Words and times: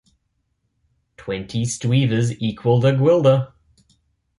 Twenty 1.15 1.61
stuivers 1.63 2.35
equalled 2.41 2.85
a 2.85 2.97
guilder. 2.97 3.53